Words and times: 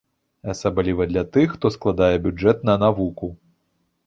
Асабліва 0.53 1.05
для 1.11 1.23
тых, 1.37 1.53
хто 1.57 1.71
складае 1.77 2.15
бюджэт 2.25 2.67
на 2.71 2.79
навуку. 2.87 3.31